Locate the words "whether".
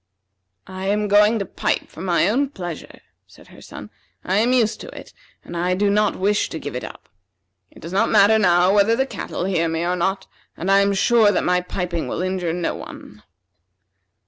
8.73-8.95